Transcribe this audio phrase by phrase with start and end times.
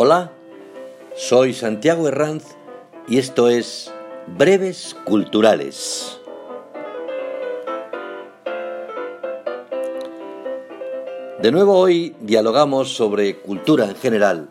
[0.00, 0.30] Hola,
[1.16, 2.44] soy Santiago Herranz
[3.08, 3.92] y esto es
[4.28, 6.20] Breves Culturales.
[11.42, 14.50] De nuevo hoy dialogamos sobre cultura en general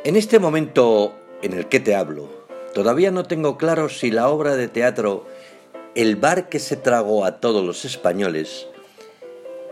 [0.05, 2.29] En este momento en el que te hablo,
[2.73, 5.25] todavía no tengo claro si la obra de teatro
[5.95, 8.67] El bar que se tragó a todos los españoles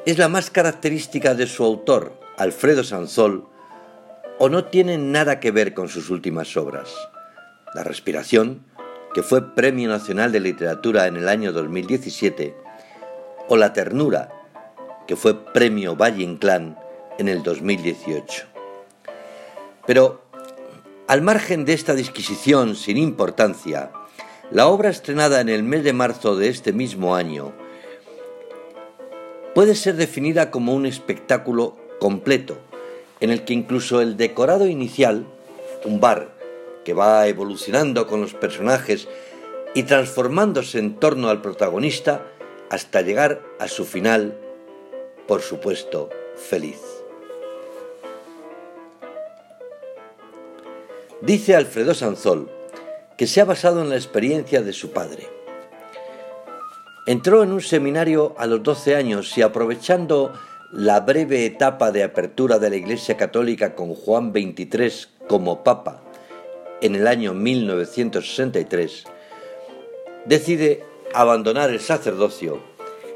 [0.06, 3.46] es la más característica de su autor, Alfredo Sanzol,
[4.40, 6.90] o no tiene nada que ver con sus últimas obras.
[7.74, 8.64] La Respiración,
[9.14, 12.56] que fue Premio Nacional de Literatura en el año 2017,
[13.50, 14.32] o La Ternura,
[15.06, 16.80] que fue Premio Valle Inclán
[17.20, 18.46] en el 2018.
[19.86, 20.24] Pero,
[21.06, 23.92] al margen de esta disquisición sin importancia,
[24.54, 27.54] la obra estrenada en el mes de marzo de este mismo año
[29.56, 32.60] puede ser definida como un espectáculo completo,
[33.20, 35.26] en el que incluso el decorado inicial,
[35.86, 36.36] un bar
[36.86, 39.08] que va evolucionando con los personajes
[39.74, 42.24] y transformándose en torno al protagonista
[42.70, 44.38] hasta llegar a su final,
[45.28, 46.80] por supuesto, feliz.
[51.22, 52.63] Dice Alfredo Sanzol
[53.18, 55.28] que se ha basado en la experiencia de su padre.
[57.06, 60.34] Entró en un seminario a los 12 años y aprovechando
[60.72, 66.02] la breve etapa de apertura de la Iglesia Católica con Juan XXIII como Papa
[66.82, 69.06] en el año 1963,
[70.26, 72.60] decide abandonar el sacerdocio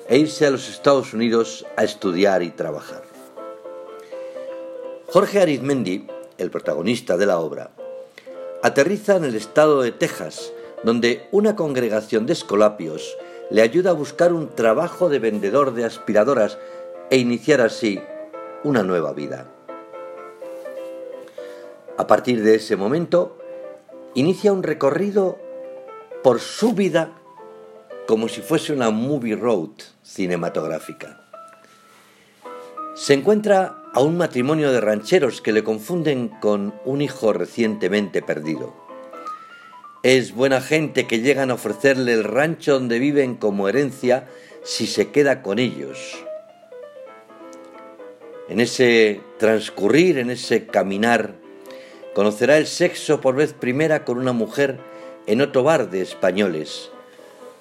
[0.08, 3.04] e irse a los Estados Unidos a estudiar y trabajar.
[5.08, 7.72] Jorge Arizmendi, el protagonista de la obra,
[8.64, 10.52] Aterriza en el estado de Texas,
[10.84, 13.16] donde una congregación de escolapios
[13.52, 16.58] le ayuda a buscar un trabajo de vendedor de aspiradoras
[17.12, 18.02] e iniciar así
[18.64, 19.46] una nueva vida.
[21.98, 23.38] A partir de ese momento,
[24.16, 25.38] inicia un recorrido
[26.24, 27.12] por su vida
[28.08, 29.70] como si fuese una movie road
[30.02, 31.22] cinematográfica.
[32.96, 38.76] Se encuentra a un matrimonio de rancheros que le confunden con un hijo recientemente perdido.
[40.04, 44.28] Es buena gente que llegan a ofrecerle el rancho donde viven como herencia
[44.64, 46.24] si se queda con ellos.
[48.48, 51.34] En ese transcurrir, en ese caminar,
[52.14, 54.78] conocerá el sexo por vez primera con una mujer
[55.26, 56.92] en otro bar de españoles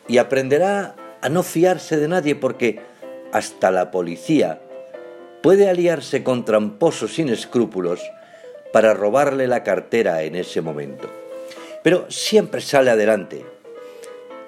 [0.06, 2.80] y aprenderá a no fiarse de nadie porque
[3.32, 4.60] hasta la policía
[5.46, 8.00] puede aliarse con tramposos sin escrúpulos
[8.72, 11.08] para robarle la cartera en ese momento.
[11.84, 13.46] Pero siempre sale adelante,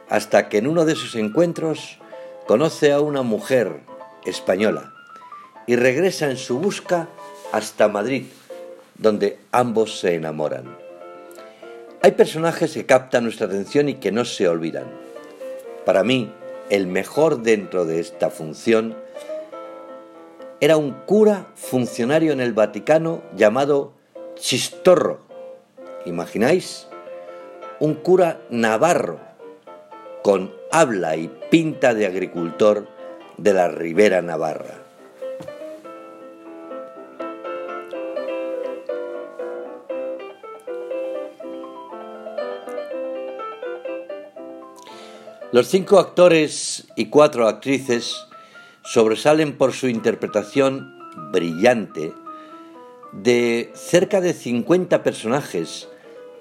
[0.08, 2.00] hasta que en uno de sus encuentros
[2.48, 3.78] conoce a una mujer
[4.26, 4.92] española
[5.68, 7.06] y regresa en su busca
[7.52, 8.24] hasta Madrid,
[8.96, 10.64] donde ambos se enamoran.
[12.02, 14.86] Hay personajes que captan nuestra atención y que no se olvidan.
[15.86, 16.32] Para mí,
[16.70, 18.96] el mejor dentro de esta función
[20.60, 23.92] era un cura funcionario en el Vaticano llamado
[24.34, 25.20] Chistorro.
[26.04, 26.88] ¿Imagináis?
[27.78, 29.20] Un cura navarro
[30.22, 32.88] con habla y pinta de agricultor
[33.36, 34.74] de la Ribera Navarra.
[45.52, 48.27] Los cinco actores y cuatro actrices
[48.88, 50.96] sobresalen por su interpretación
[51.30, 52.14] brillante
[53.12, 55.88] de cerca de 50 personajes,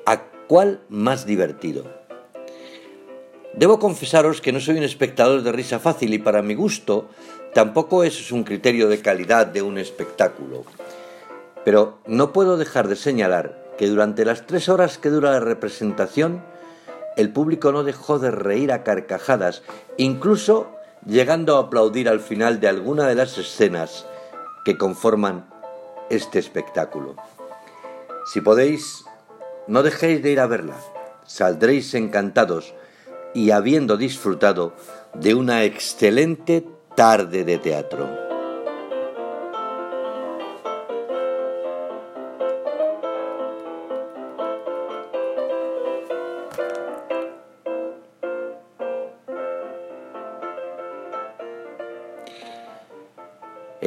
[0.06, 1.84] a cuál más divertido.
[3.54, 7.10] Debo confesaros que no soy un espectador de risa fácil y para mi gusto
[7.54, 10.64] tampoco eso es un criterio de calidad de un espectáculo.
[11.66, 16.42] Pero no puedo dejar de señalar que durante las tres horas que dura la representación,
[17.18, 19.64] el público no dejó de reír a carcajadas,
[19.98, 20.77] incluso
[21.08, 24.06] llegando a aplaudir al final de alguna de las escenas
[24.66, 25.48] que conforman
[26.10, 27.16] este espectáculo.
[28.34, 29.06] Si podéis,
[29.68, 30.76] no dejéis de ir a verla,
[31.26, 32.74] saldréis encantados
[33.34, 34.74] y habiendo disfrutado
[35.14, 36.66] de una excelente
[36.96, 38.27] tarde de teatro.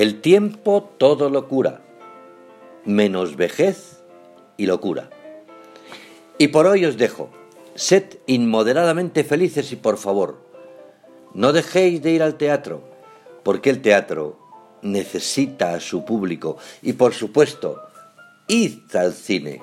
[0.00, 1.82] El tiempo todo lo cura,
[2.86, 4.02] menos vejez
[4.56, 5.10] y locura.
[6.38, 7.28] Y por hoy os dejo.
[7.74, 10.38] Sed inmoderadamente felices y por favor,
[11.34, 12.82] no dejéis de ir al teatro,
[13.42, 14.38] porque el teatro
[14.80, 16.56] necesita a su público.
[16.80, 17.82] Y por supuesto,
[18.48, 19.60] id al cine.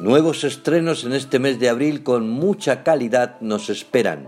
[0.00, 4.26] Nuevos estrenos en este mes de abril con mucha calidad nos esperan.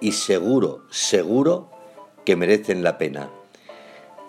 [0.00, 1.70] Y seguro, seguro
[2.26, 3.30] que merecen la pena.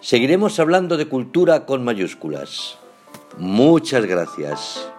[0.01, 2.79] Seguiremos hablando de cultura con mayúsculas.
[3.37, 4.91] Muchas gracias.